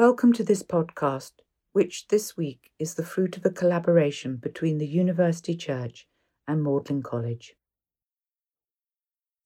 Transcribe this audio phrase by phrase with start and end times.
[0.00, 1.32] Welcome to this podcast,
[1.74, 6.08] which this week is the fruit of a collaboration between the University Church
[6.48, 7.52] and Magdalen College.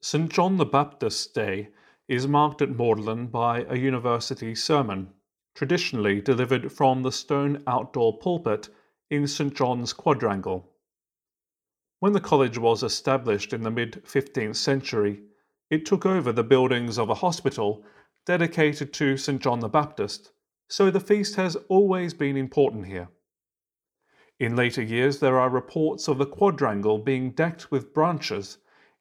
[0.00, 0.30] St.
[0.30, 1.70] John the Baptist's Day
[2.06, 5.08] is marked at Magdalen by a university sermon,
[5.56, 8.68] traditionally delivered from the stone outdoor pulpit
[9.10, 9.52] in St.
[9.52, 10.70] John's Quadrangle.
[11.98, 15.20] When the college was established in the mid 15th century,
[15.68, 17.84] it took over the buildings of a hospital
[18.24, 19.42] dedicated to St.
[19.42, 20.30] John the Baptist,
[20.68, 23.08] so the feast has always been important here.
[24.40, 28.58] In later years, there are reports of the quadrangle being decked with branches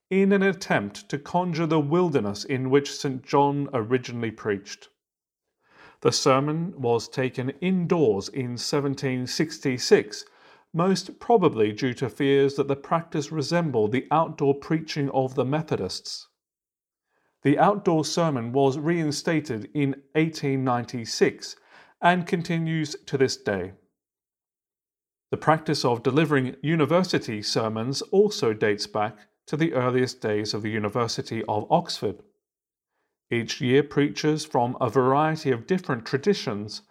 [0.10, 3.24] in an attempt to conjure the wilderness in which St.
[3.24, 4.90] John originally preached.
[6.02, 10.26] The sermon was taken indoors in 1766,
[10.74, 16.28] most probably due to fears that the practice resembled the outdoor preaching of the Methodists.
[17.44, 21.58] The outdoor sermon was reinstated in 1896
[22.02, 23.74] and continues to this day.
[25.32, 30.70] The practice of delivering university sermons also dates back to the earliest days of the
[30.70, 32.24] University of Oxford.
[33.30, 36.84] Each year, preachers from a variety of different traditions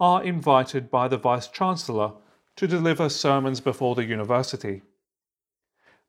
[0.00, 2.14] are invited by the Vice Chancellor
[2.56, 4.82] to deliver sermons before the university.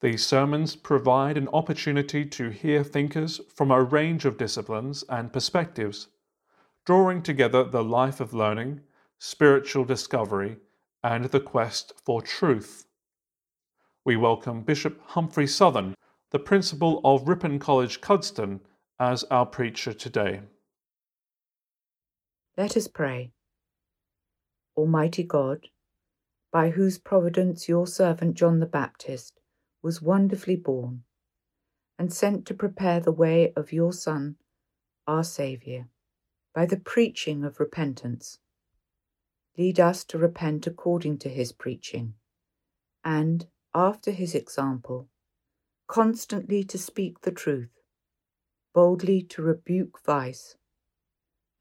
[0.01, 6.07] These sermons provide an opportunity to hear thinkers from a range of disciplines and perspectives,
[6.85, 8.81] drawing together the life of learning,
[9.19, 10.57] spiritual discovery,
[11.03, 12.87] and the quest for truth.
[14.03, 15.93] We welcome Bishop Humphrey Southern,
[16.31, 18.61] the principal of Ripon College, Cuddesdon,
[18.99, 20.41] as our preacher today.
[22.57, 23.33] Let us pray.
[24.75, 25.67] Almighty God,
[26.51, 29.40] by whose providence your servant John the Baptist
[29.81, 31.03] was wonderfully born
[31.97, 34.35] and sent to prepare the way of your Son,
[35.07, 35.87] our Saviour,
[36.53, 38.39] by the preaching of repentance.
[39.57, 42.13] Lead us to repent according to his preaching,
[43.03, 45.09] and, after his example,
[45.87, 47.81] constantly to speak the truth,
[48.73, 50.55] boldly to rebuke vice,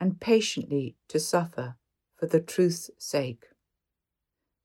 [0.00, 1.76] and patiently to suffer
[2.16, 3.46] for the truth's sake.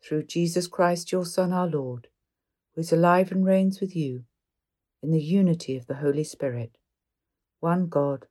[0.04, 2.08] Through Jesus Christ, your Son, our Lord
[2.76, 4.24] who is alive and reigns with you
[5.02, 6.78] in the unity of the Holy Spirit,
[7.60, 8.26] one God,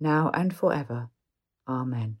[0.00, 1.10] now and forever.
[1.68, 2.18] Amen.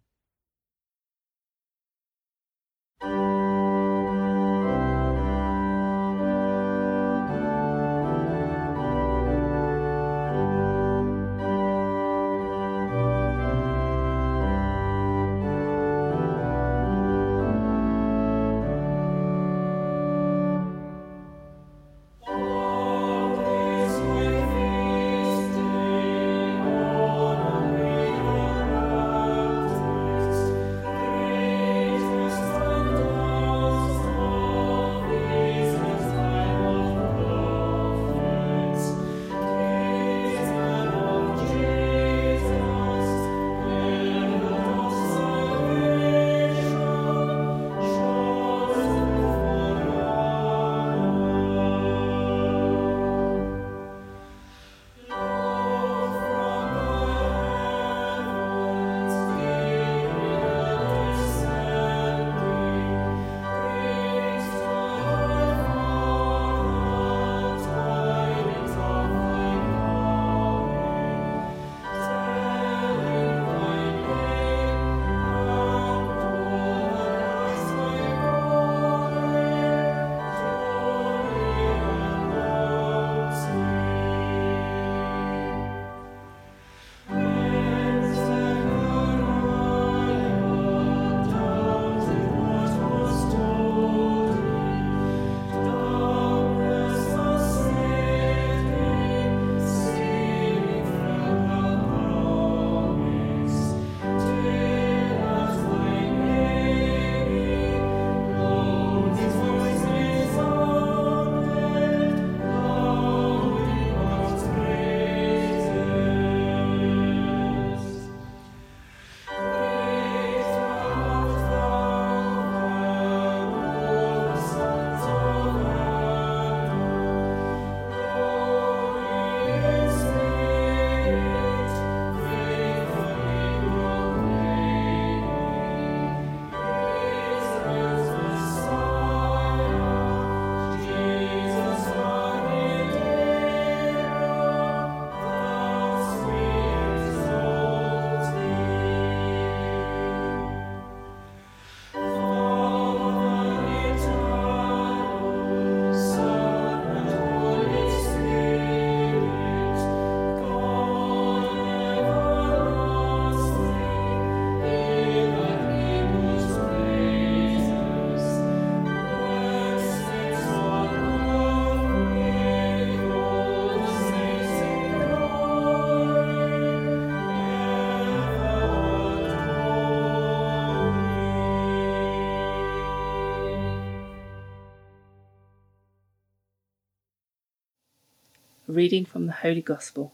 [188.74, 190.12] Reading from the Holy Gospel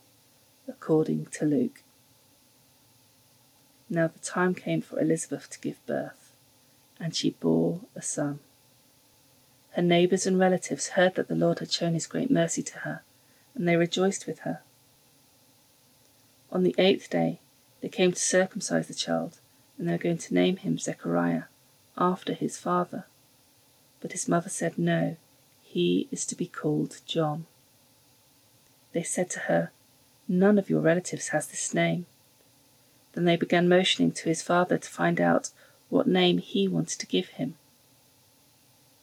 [0.69, 1.83] according to Luke.
[3.89, 6.33] Now the time came for Elizabeth to give birth,
[7.01, 8.41] and she bore a son.
[9.71, 13.03] Her neighbours and relatives heard that the Lord had shown his great mercy to her,
[13.55, 14.61] and they rejoiced with her.
[16.53, 17.41] On the eighth day,
[17.81, 19.39] they came to circumcise the child,
[19.79, 21.45] and they were going to name him Zechariah,
[21.97, 23.07] after his father.
[24.01, 25.17] But his mother said, No,
[25.63, 27.47] he is to be called John.
[28.93, 29.71] They said to her,
[30.29, 32.07] None of your relatives has this name.
[33.13, 35.51] Then they began motioning to his father to find out
[35.89, 37.57] what name he wanted to give him.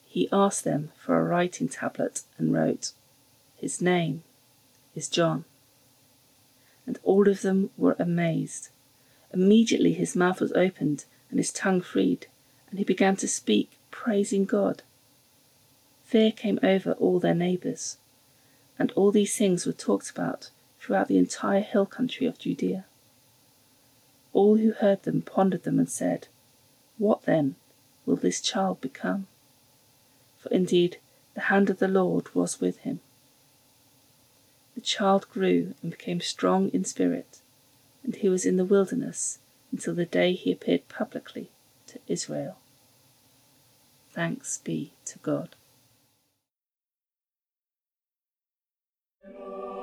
[0.05, 2.93] He asked them for a writing tablet and wrote,
[3.55, 4.23] His name
[4.95, 5.45] is John.
[6.85, 8.69] And all of them were amazed.
[9.33, 12.27] Immediately his mouth was opened and his tongue freed,
[12.69, 14.83] and he began to speak, praising God.
[16.03, 17.97] Fear came over all their neighbours,
[18.79, 22.85] and all these things were talked about throughout the entire hill country of Judea.
[24.33, 26.27] All who heard them pondered them and said,
[26.97, 27.55] What then
[28.05, 29.27] will this child become?
[30.37, 30.97] For indeed
[31.33, 32.99] the hand of the Lord was with him.
[34.75, 37.39] The child grew and became strong in spirit,
[38.03, 39.39] and he was in the wilderness
[39.71, 41.49] until the day he appeared publicly
[41.87, 42.57] to Israel.
[44.11, 45.56] Thanks be to God.
[49.35, 49.76] Oh.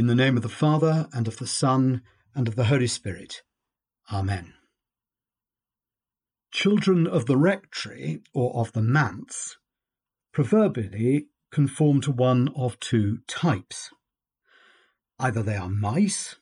[0.00, 2.00] In the name of the Father, and of the Son,
[2.34, 3.42] and of the Holy Spirit.
[4.10, 4.54] Amen.
[6.50, 9.58] Children of the rectory, or of the manse,
[10.32, 13.90] proverbially conform to one of two types.
[15.18, 16.36] Either they are mice,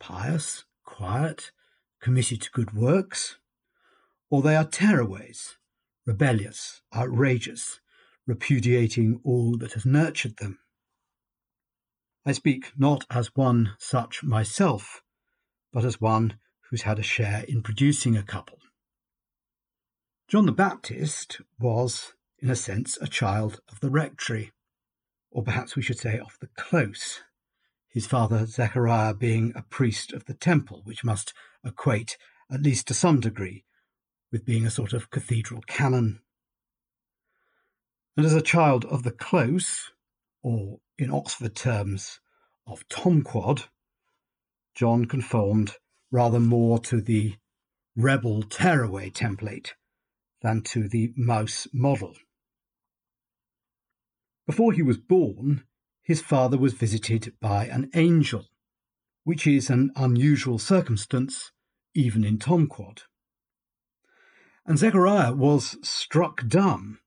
[0.00, 1.52] pious, quiet,
[2.00, 3.36] committed to good works,
[4.30, 5.56] or they are tearaways,
[6.06, 7.80] rebellious, outrageous,
[8.26, 10.58] repudiating all that has nurtured them.
[12.26, 15.02] I speak not as one such myself,
[15.72, 16.38] but as one
[16.70, 18.58] who's had a share in producing a couple.
[20.26, 24.52] John the Baptist was, in a sense, a child of the rectory,
[25.30, 27.20] or perhaps we should say of the close,
[27.88, 32.16] his father Zechariah being a priest of the temple, which must equate,
[32.50, 33.64] at least to some degree,
[34.32, 36.20] with being a sort of cathedral canon.
[38.16, 39.92] And as a child of the close,
[40.44, 42.20] or in Oxford terms,
[42.66, 43.64] of Tom Tomquad,
[44.74, 45.72] John conformed
[46.10, 47.36] rather more to the
[47.96, 49.70] rebel tearaway template
[50.42, 52.14] than to the mouse model.
[54.46, 55.64] Before he was born,
[56.02, 58.46] his father was visited by an angel,
[59.24, 61.52] which is an unusual circumstance
[61.94, 63.02] even in Tom Tomquad.
[64.66, 66.98] And Zechariah was struck dumb,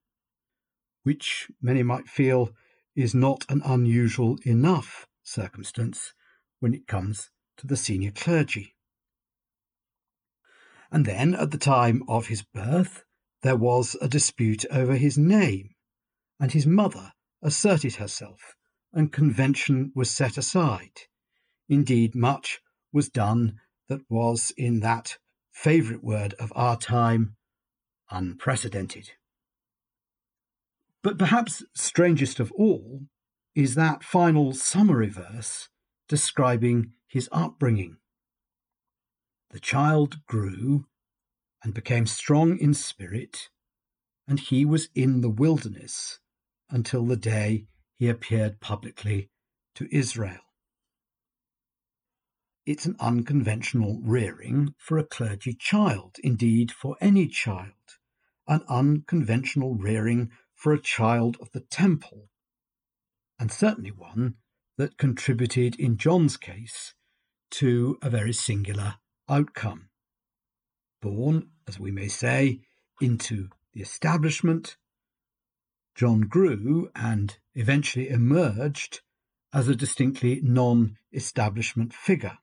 [1.04, 2.50] which many might feel
[2.98, 6.14] is not an unusual enough circumstance
[6.60, 8.76] when it comes to the senior clergy.
[10.92, 13.04] And then, at the time of his birth,
[13.44, 15.76] there was a dispute over his name,
[16.40, 17.14] and his mother
[17.44, 18.56] asserted herself,
[18.92, 21.02] and convention was set aside.
[21.70, 22.62] Indeed, much
[22.92, 25.18] was done that was, in that
[25.52, 27.36] favourite word of our time,
[28.10, 29.12] unprecedented.
[31.08, 33.08] But perhaps strangest of all
[33.56, 35.70] is that final summary verse
[36.10, 37.96] describing his upbringing.
[39.52, 40.88] The child grew
[41.64, 43.48] and became strong in spirit,
[44.28, 46.20] and he was in the wilderness
[46.70, 49.30] until the day he appeared publicly
[49.76, 50.42] to Israel.
[52.66, 57.96] It's an unconventional rearing for a clergy child, indeed, for any child,
[58.46, 62.30] an unconventional rearing for a child of the temple,
[63.40, 64.36] and certainly one
[64.78, 66.96] that contributed, in John's case,
[67.52, 68.96] to a very singular
[69.30, 69.90] outcome.
[71.02, 72.62] Born, as we may say,
[73.00, 74.78] into the establishment,
[75.96, 79.02] John grew and eventually emerged
[79.54, 82.40] as a distinctly non establishment figure.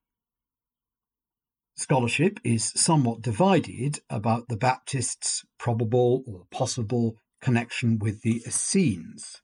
[1.76, 9.42] Scholarship is somewhat divided about the Baptists' probable or possible connection with the Essenes,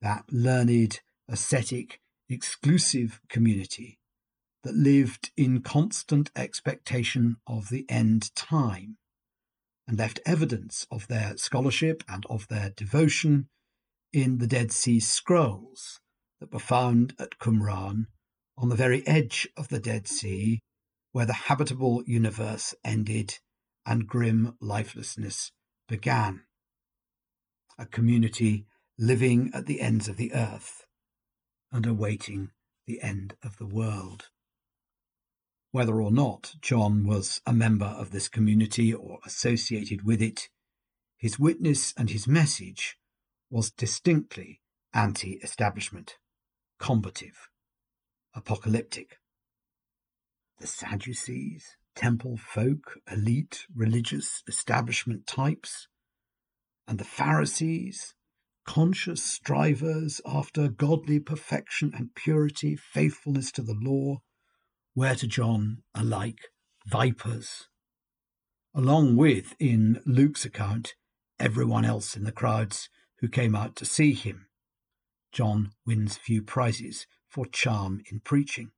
[0.00, 3.98] that learned, ascetic, exclusive community
[4.62, 8.96] that lived in constant expectation of the end time
[9.88, 13.48] and left evidence of their scholarship and of their devotion
[14.12, 15.98] in the Dead Sea Scrolls
[16.38, 18.06] that were found at Qumran
[18.56, 20.60] on the very edge of the Dead Sea
[21.10, 23.40] where the habitable universe ended
[23.84, 25.50] and grim lifelessness
[25.88, 26.42] began.
[27.78, 28.66] A community
[28.98, 30.84] living at the ends of the earth
[31.70, 32.50] and awaiting
[32.86, 34.28] the end of the world.
[35.70, 40.48] Whether or not John was a member of this community or associated with it,
[41.16, 42.98] his witness and his message
[43.48, 44.60] was distinctly
[44.92, 46.18] anti establishment,
[46.78, 47.48] combative,
[48.34, 49.18] apocalyptic
[50.62, 55.88] the Sadducees, temple folk, elite, religious establishment types,
[56.92, 58.12] and the Pharisees,
[58.66, 64.18] conscious strivers after godly perfection and purity, faithfulness to the law,
[64.94, 66.50] were to John alike
[66.86, 67.68] vipers,
[68.74, 70.92] along with, in Luke's account,
[71.40, 74.48] everyone else in the crowds who came out to see him.
[75.32, 78.72] John wins few prizes for charm in preaching.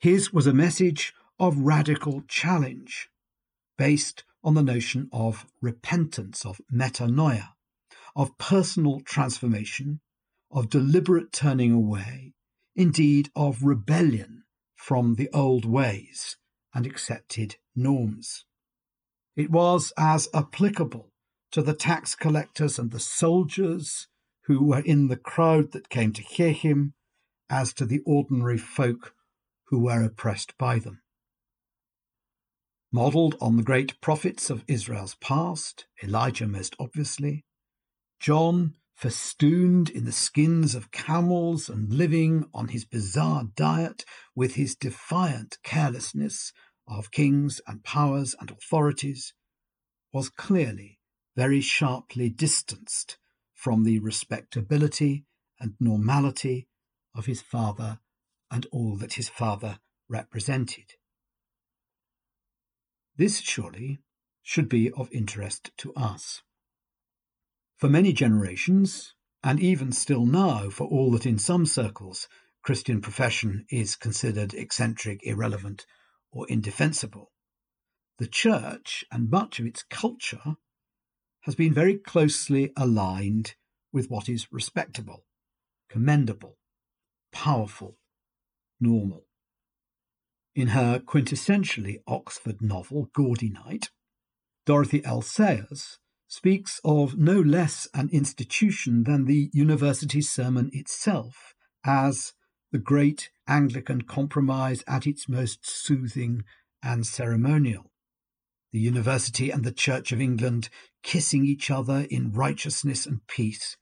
[0.00, 3.08] His was a message of radical challenge
[3.78, 7.48] based on the notion of repentance, of metanoia,
[8.14, 10.00] of personal transformation,
[10.50, 12.34] of deliberate turning away,
[12.76, 14.44] indeed of rebellion
[14.76, 16.36] from the old ways
[16.74, 18.44] and accepted norms.
[19.34, 21.10] It was as applicable
[21.52, 24.08] to the tax collectors and the soldiers
[24.46, 26.94] who were in the crowd that came to hear him
[27.48, 29.14] as to the ordinary folk
[29.68, 31.00] who were oppressed by them.
[32.94, 37.44] Modelled on the great prophets of Israel's past, Elijah most obviously,
[38.20, 44.04] John festooned in the skins of camels and living on his bizarre diet
[44.36, 46.52] with his defiant carelessness
[46.86, 49.34] of kings and powers and authorities,
[50.12, 51.00] was clearly
[51.34, 53.18] very sharply distanced
[53.54, 55.24] from the respectability
[55.58, 56.68] and normality
[57.12, 57.98] of his father
[58.52, 60.92] and all that his father represented.
[63.16, 64.00] This surely
[64.42, 66.42] should be of interest to us.
[67.76, 72.28] For many generations, and even still now, for all that in some circles
[72.62, 75.86] Christian profession is considered eccentric, irrelevant,
[76.32, 77.30] or indefensible,
[78.18, 80.56] the Church and much of its culture
[81.42, 83.54] has been very closely aligned
[83.92, 85.24] with what is respectable,
[85.88, 86.58] commendable,
[87.32, 87.98] powerful,
[88.80, 89.26] normal.
[90.54, 93.90] In her quintessentially Oxford novel, Gaudy Night,
[94.66, 95.20] Dorothy L.
[95.20, 102.34] Sayers speaks of no less an institution than the university sermon itself as
[102.70, 106.44] the great Anglican compromise at its most soothing
[106.82, 107.90] and ceremonial.
[108.72, 110.68] The university and the Church of England
[111.02, 113.76] kissing each other in righteousness and peace,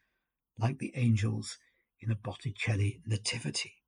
[0.59, 1.59] like the angels
[2.01, 3.82] in a Botticelli nativity.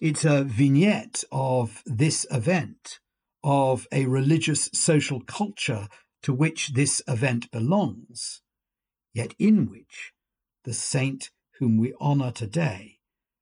[0.00, 3.00] It's a vignette of this event,
[3.42, 5.88] of a religious social culture
[6.22, 8.40] to which this event belongs,
[9.12, 10.12] yet in which
[10.64, 12.98] the saint whom we honour today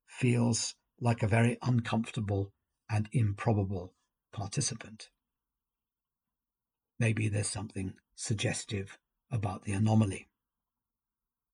[0.06, 2.52] feels like a very uncomfortable
[2.90, 3.94] and improbable
[4.32, 5.08] participant.
[6.98, 8.98] Maybe there's something suggestive
[9.30, 10.28] about the anomaly.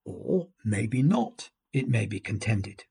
[0.04, 2.85] Or maybe not, it may be contended.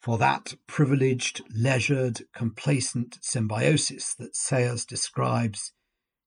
[0.00, 5.72] For that privileged, leisured, complacent symbiosis that Sayers describes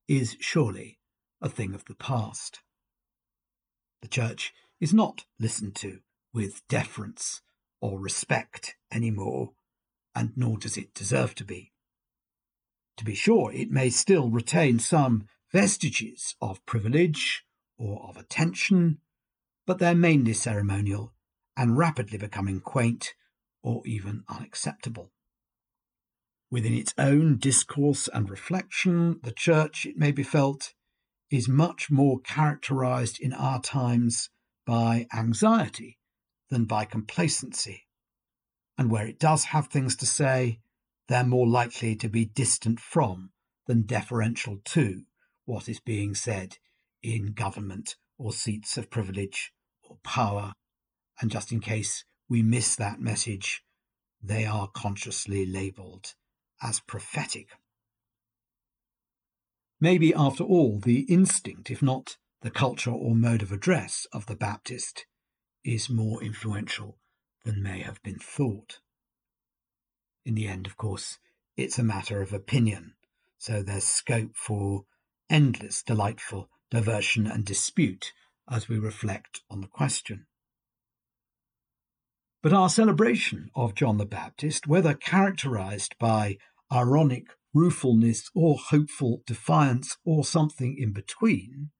[0.08, 1.00] is surely
[1.42, 2.62] a thing of the past.
[4.04, 6.02] The Church is not listened to
[6.32, 7.42] with deference
[7.82, 9.54] or respect any more,
[10.14, 11.72] and nor does it deserve to be.
[12.98, 17.44] To be sure, it may still retain some vestiges of privilege
[17.78, 19.00] or of attention,
[19.66, 21.12] but they're mainly ceremonial
[21.58, 23.16] and rapidly becoming quaint
[23.64, 25.12] or even unacceptable.
[26.52, 30.74] Within its own discourse and reflection, the Church, it may be felt,
[31.32, 34.30] is much more characterized in our times
[34.68, 35.98] by anxiety
[36.52, 37.88] than by complacency.
[38.78, 40.60] And where it does have things to say,
[41.08, 43.32] they're more likely to be distant from
[43.66, 45.04] than deferential to
[45.46, 46.58] what is being said
[47.02, 49.52] in government or seats of privilege
[49.84, 50.54] or power.
[51.20, 53.64] And just in case we miss that message,
[54.22, 56.14] they are consciously labelled
[56.62, 57.50] as prophetic.
[59.80, 64.36] Maybe, after all, the instinct, if not the culture or mode of address of the
[64.36, 65.06] Baptist,
[65.64, 67.00] is more influential
[67.44, 68.80] than may have been thought.
[70.26, 71.20] In the end, of course,
[71.58, 72.94] it's a matter of opinion,
[73.38, 74.86] so there's scope for
[75.30, 78.14] endless delightful diversion and dispute
[78.50, 80.26] as we reflect on the question.
[82.44, 86.38] But our celebration of John the Baptist, whether characterized by
[86.70, 91.72] ironic ruefulness or hopeful defiance or something in between,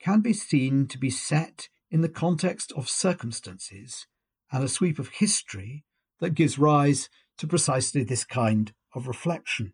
[0.00, 4.06] can be seen to be set in the context of circumstances
[4.52, 5.84] and a sweep of history
[6.20, 9.72] that gives rise to precisely this kind of reflection.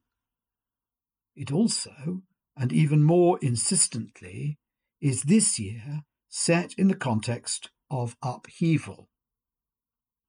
[1.37, 2.23] It also,
[2.57, 4.57] and even more insistently,
[4.99, 9.11] is this year set in the context of upheaval.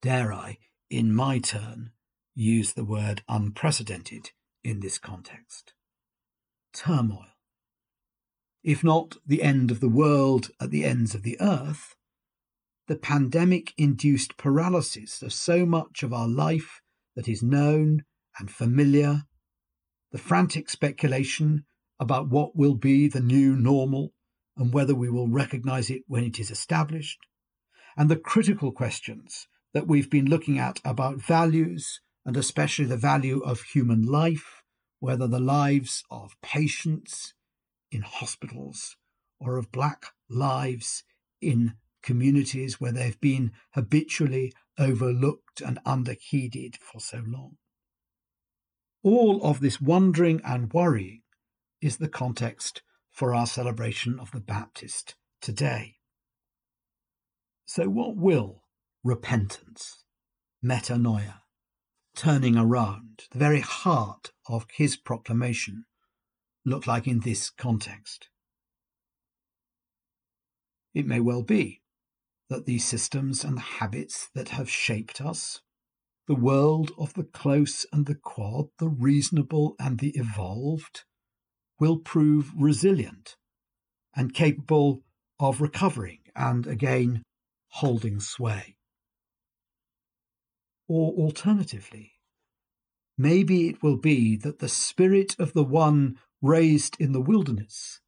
[0.01, 0.57] Dare I,
[0.89, 1.91] in my turn,
[2.33, 4.31] use the word unprecedented
[4.63, 5.73] in this context?
[6.73, 7.25] Turmoil.
[8.63, 11.95] If not the end of the world at the ends of the earth,
[12.87, 16.81] the pandemic induced paralysis of so much of our life
[17.15, 18.03] that is known
[18.39, 19.23] and familiar,
[20.11, 21.65] the frantic speculation
[21.99, 24.13] about what will be the new normal
[24.55, 27.19] and whether we will recognize it when it is established,
[27.97, 33.39] and the critical questions that we've been looking at about values and especially the value
[33.39, 34.63] of human life,
[34.99, 37.33] whether the lives of patients
[37.91, 38.97] in hospitals
[39.39, 41.03] or of black lives
[41.41, 47.57] in communities where they've been habitually overlooked and underheeded for so long.
[49.03, 51.21] All of this wondering and worrying
[51.81, 55.95] is the context for our celebration of the Baptist today.
[57.65, 58.63] So, what will
[59.03, 60.03] repentance,
[60.63, 61.41] metanoia,
[62.15, 65.85] turning around, the very heart of his proclamation,
[66.65, 68.29] look like in this context?
[70.93, 71.81] It may well be
[72.49, 75.61] that these systems and habits that have shaped us,
[76.27, 81.03] the world of the close and the quad, the reasonable and the evolved,
[81.79, 83.37] will prove resilient
[84.15, 85.03] and capable
[85.39, 87.23] of recovering and again
[87.69, 88.75] holding sway.
[90.89, 92.13] Or alternatively,
[93.15, 98.01] maybe it will be that the spirit of the one raised in the wilderness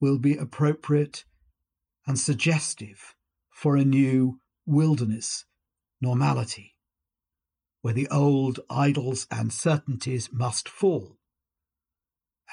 [0.00, 1.26] will be appropriate
[2.06, 3.14] and suggestive
[3.50, 5.44] for a new wilderness
[6.00, 6.76] normality,
[7.82, 11.18] where the old idols and certainties must fall,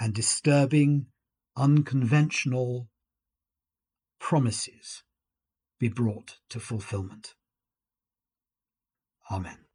[0.02, 1.08] and disturbing,
[1.56, 2.90] unconventional
[4.20, 5.04] promises
[5.80, 7.36] be brought to fulfillment.
[9.30, 9.69] Amen.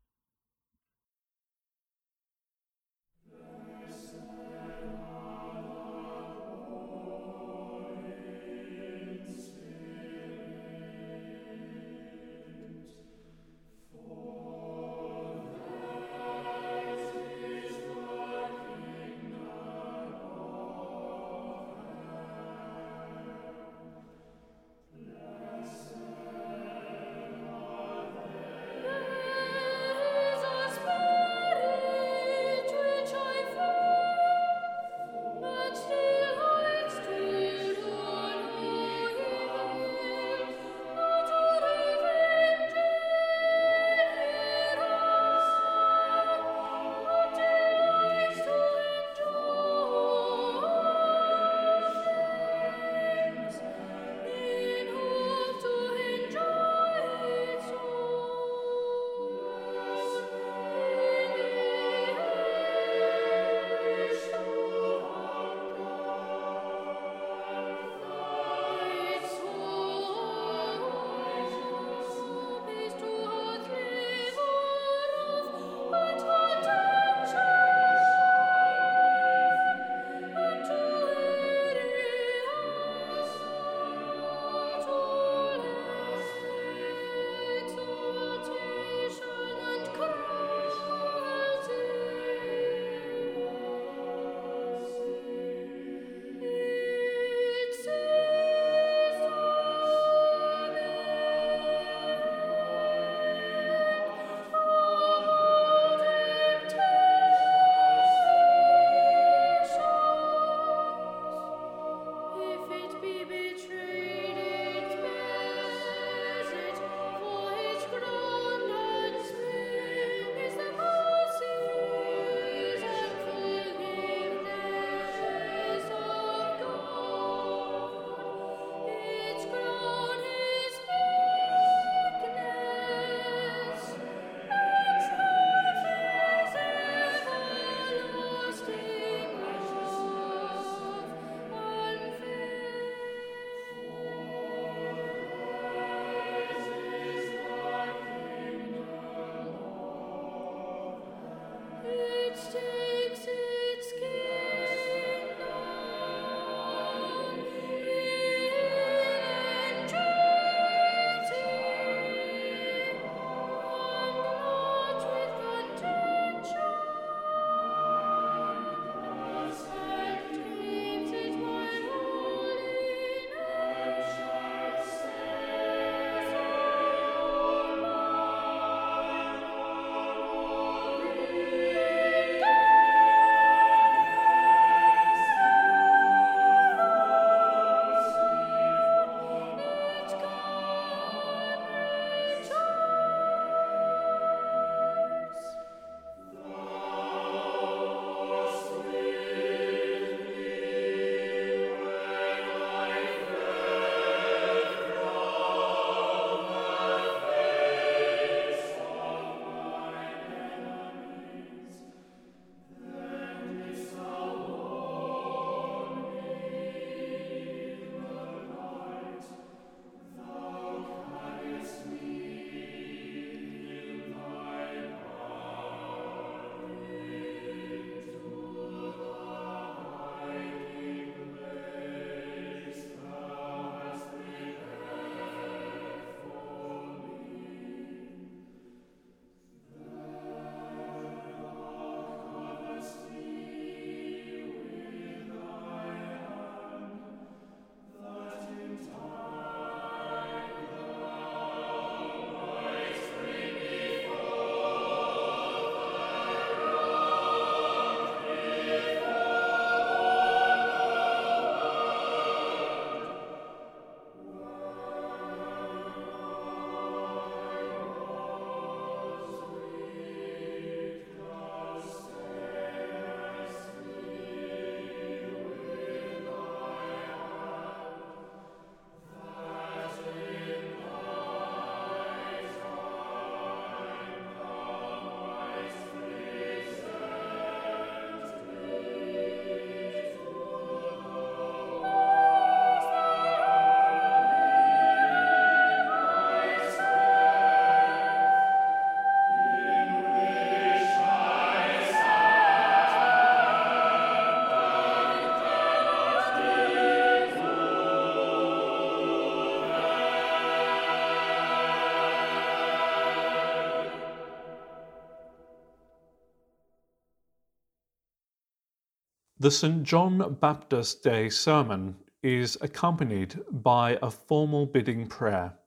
[319.36, 319.82] The St.
[319.82, 325.58] John Baptist Day sermon is accompanied by a formal bidding prayer.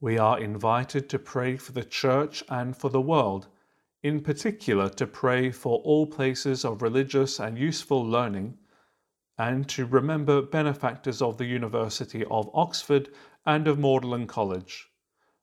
[0.00, 3.48] We are invited to pray for the Church and for the world,
[4.02, 8.56] in particular to pray for all places of religious and useful learning,
[9.36, 13.10] and to remember benefactors of the University of Oxford
[13.44, 14.88] and of Magdalen College.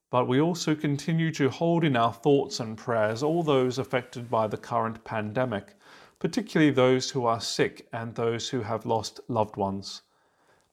[0.10, 4.48] But we also continue to hold in our thoughts and prayers all those affected by
[4.48, 5.76] the current pandemic,
[6.20, 10.02] particularly those who are sick and those who have lost loved ones.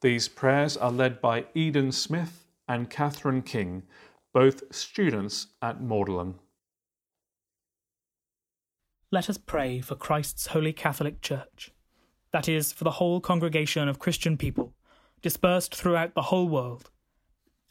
[0.00, 3.82] These prayers are led by Eden Smith and Catherine King,
[4.32, 6.34] both students at Magdalen.
[9.10, 11.70] Let us pray for Christ's Holy Catholic Church,
[12.32, 14.74] that is, for the whole congregation of Christian people
[15.22, 16.90] dispersed throughout the whole world,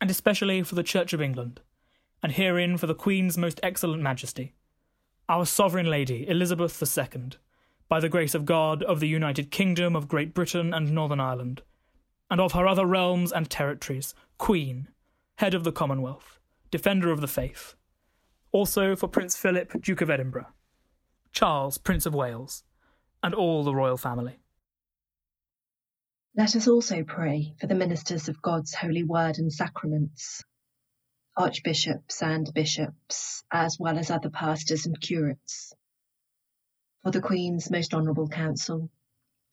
[0.02, 1.62] and especially for the Church of England,
[2.24, 4.56] and herein for the Queen's most excellent Majesty,
[5.30, 7.34] our Sovereign Lady Elizabeth II,
[7.94, 11.62] by the grace of God of the United Kingdom of Great Britain and Northern Ireland,
[12.28, 14.88] and of her other realms and territories, Queen,
[15.36, 16.40] Head of the Commonwealth,
[16.72, 17.76] Defender of the Faith.
[18.52, 20.48] Also for Prince Philip, Duke of Edinburgh,
[21.34, 22.64] Charles, Prince of Wales,
[23.22, 24.40] and all the royal family.
[26.36, 30.44] Let us also pray for the ministers of God's holy word and sacraments,
[31.38, 35.76] archbishops and bishops, as well as other pastors and curates,
[37.04, 38.90] for the Queen's most honourable council,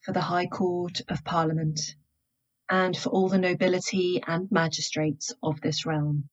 [0.02, 1.80] for the High Court of Parliament,
[2.70, 6.28] and for all the nobility and magistrates of this realm,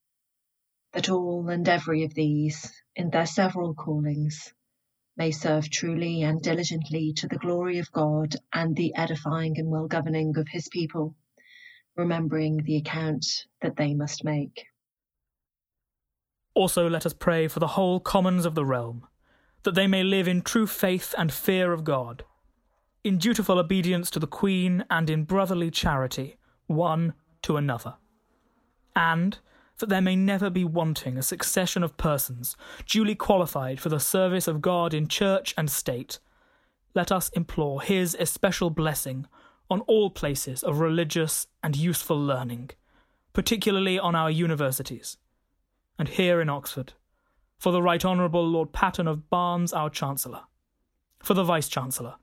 [0.94, 4.54] that all and every of these, in their several callings,
[5.18, 9.88] may serve truly and diligently to the glory of God and the edifying and well
[9.88, 11.16] governing of his people,
[11.96, 13.26] remembering the account
[13.62, 14.68] that they must make.
[16.54, 19.08] Also, let us pray for the whole commons of the realm,
[19.68, 22.24] that they may live in true faith and fear of God.
[23.04, 27.96] In dutiful obedience to the Queen and in brotherly charity, one to another.
[28.96, 29.40] And
[29.80, 34.48] that there may never be wanting a succession of persons duly qualified for the service
[34.48, 36.20] of God in church and state,
[36.96, 39.28] let us implore His especial blessing
[39.70, 42.70] on all places of religious and useful learning,
[43.34, 45.18] particularly on our universities,
[46.00, 46.94] and here in Oxford,
[47.58, 50.42] for the Right Honourable Lord Patten of Barnes, our Chancellor,
[51.20, 52.16] for the Vice Chancellor,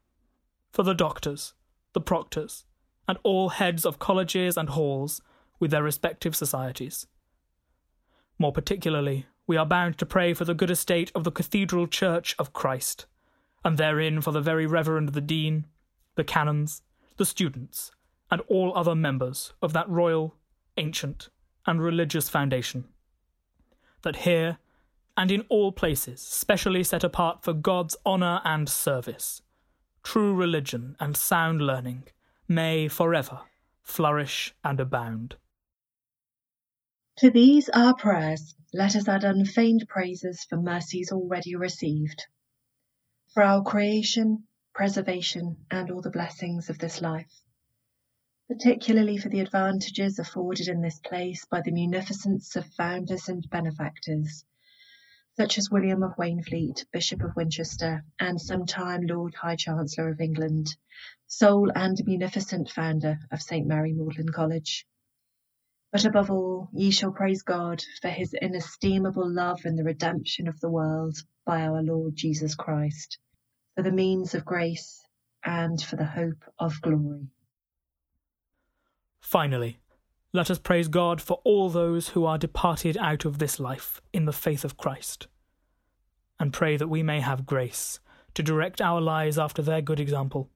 [0.73, 1.55] for the doctors,
[1.93, 2.65] the proctors,
[3.09, 5.21] and all heads of colleges and halls
[5.59, 7.07] with their respective societies.
[8.39, 12.35] More particularly, we are bound to pray for the good estate of the Cathedral Church
[12.39, 13.07] of Christ,
[13.65, 15.67] and therein for the very Reverend the Dean,
[16.15, 16.83] the canons,
[17.17, 17.93] the students,
[18.31, 20.37] and all other members of that royal,
[20.77, 21.29] ancient,
[21.67, 22.85] and religious foundation.
[24.03, 24.59] That here,
[25.17, 29.43] and in all places specially set apart for God's honour and service,
[30.03, 32.05] true religion and sound learning
[32.49, 33.43] may forever
[33.83, 35.37] flourish and abound.
[37.19, 42.27] To these our prayers, let us add unfeigned praises for mercies already received,
[43.33, 47.41] for our creation, preservation, and all the blessings of this life,
[48.49, 54.45] particularly for the advantages afforded in this place by the munificence of founders and benefactors
[55.37, 60.77] such as William of Waynflete, Bishop of Winchester, and sometime Lord High Chancellor of England,
[61.27, 63.67] sole and munificent founder of St.
[63.67, 64.87] Mary Magdalen College.
[65.91, 70.61] But above all, ye shall praise God for his inestimable love in the redemption of
[70.61, 73.19] the world by our Lord Jesus Christ,
[73.75, 75.05] for the means of grace
[75.45, 77.29] and for the hope of glory.
[79.21, 79.79] Finally,
[80.35, 84.25] let us praise God for all those who are departed out of this life in
[84.25, 85.29] the faith of Christ,
[86.41, 88.01] and pray that we may have grace
[88.35, 90.51] to direct our lives after their good example,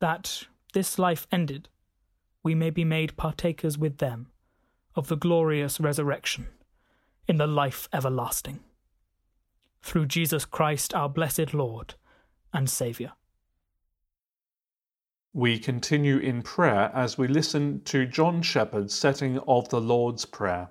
[0.00, 1.70] that, this life ended,
[2.42, 4.26] we may be made partakers with them
[4.94, 6.48] of the glorious resurrection
[7.26, 8.60] in the life everlasting.
[9.80, 11.94] Through Jesus Christ, our blessed Lord
[12.52, 13.12] and Saviour.
[15.34, 20.70] We continue in prayer as we listen to John Sheppard's setting of the Lord's Prayer.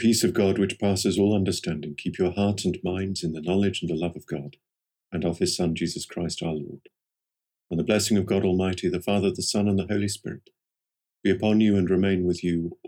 [0.00, 3.82] Peace of God, which passes all understanding, keep your hearts and minds in the knowledge
[3.82, 4.56] and the love of God
[5.12, 6.88] and of his Son, Jesus Christ our Lord.
[7.70, 10.48] And the blessing of God Almighty, the Father, the Son, and the Holy Spirit
[11.22, 12.78] be upon you and remain with you.